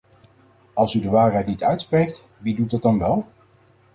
Als 0.73 0.93
u 0.93 0.99
de 1.01 1.09
waarheid 1.09 1.45
niet 1.47 1.63
uitspreekt, 1.63 2.23
wie 2.37 2.55
doet 2.55 2.69
dat 2.69 2.81
dan 2.81 2.99
wel? 2.99 3.27